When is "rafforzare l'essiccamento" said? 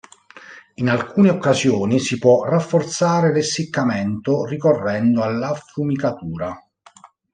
2.45-4.45